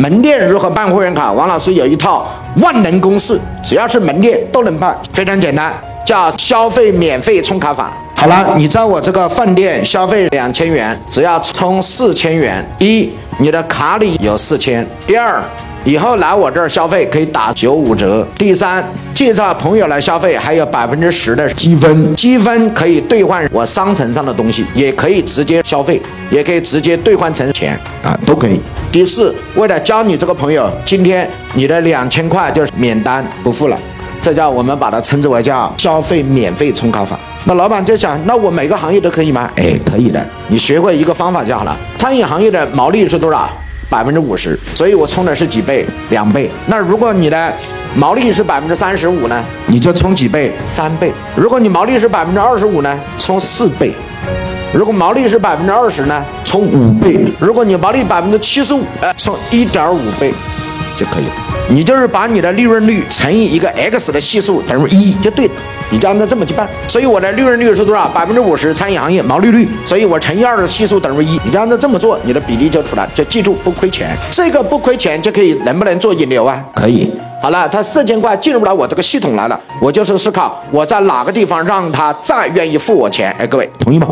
[0.00, 1.30] 门店如何办会员卡？
[1.30, 2.26] 王老师有一套
[2.62, 5.70] 万能公式，只要是门店都能办，非常简单，
[6.06, 7.92] 叫消费免费充卡法。
[8.16, 12.66] 好了，你在我这个饭店消费两千元，只要充四千元。
[12.78, 15.42] 一，你的卡里有四千；第二，
[15.84, 18.26] 以后来我这儿消费可以打九五折。
[18.36, 18.82] 第三，
[19.14, 28.58] 介绍朋友来消费还有百分之十的积分，积分可以兑换我商城上的东西，也可以直接消费，也可以直接兑换成钱啊，都可以。
[28.92, 33.78] 第四，为了交你这个朋友，今天你的两千块就是免单不付了，
[34.20, 37.16] 这叫我们把它称之为叫消费免费冲卡法。
[37.44, 39.48] 那老板就想，那我每个行业都可以吗？
[39.54, 41.76] 哎，可以的，你学会一个方法就好了。
[41.98, 43.48] 餐饮行业的毛利是多少？
[43.88, 45.86] 百分之五十，所以我充的是几倍？
[46.10, 46.50] 两倍。
[46.66, 47.52] 那如果你的
[47.94, 49.44] 毛利是百分之三十五呢？
[49.66, 50.52] 你就充几倍？
[50.66, 51.12] 三倍。
[51.36, 53.00] 如果你毛利是百分之二十五呢？
[53.18, 53.94] 充四倍。
[54.72, 56.24] 如果毛利是百分之二十呢？
[56.50, 57.16] 充五倍。
[57.38, 60.34] 如果你毛利百分之七十五，哎，充一点五倍
[60.96, 61.32] 就可以了。
[61.68, 65.52] 你就是把你的利润率乘以一个 x 的系数等于一就对了。
[65.92, 68.08] 你就按照这么去办，所以我的利润率是多少？
[68.08, 71.40] 百分之五十，餐饮行业毛利率，所以我乘以二的系数等于一。
[71.44, 74.08] 你就按照这么做，你的比例就出来，就记住不亏钱。
[74.32, 76.60] 这个不亏钱就可以，能不能做引流啊？
[76.74, 77.12] 可以。
[77.40, 83.30] 好了，他四千块进入了我这个系统来了，我就是思考我在哪个地方让他再愿意付我钱。
[83.38, 84.06] 哎，各位同意吗？